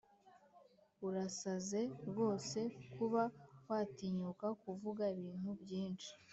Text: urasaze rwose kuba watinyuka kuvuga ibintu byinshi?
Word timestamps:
urasaze 1.07 1.81
rwose 2.09 2.59
kuba 2.93 3.23
watinyuka 3.69 4.47
kuvuga 4.61 5.03
ibintu 5.17 5.51
byinshi? 5.61 6.09